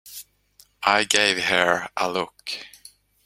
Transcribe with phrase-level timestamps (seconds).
[0.81, 2.53] I gave her a look.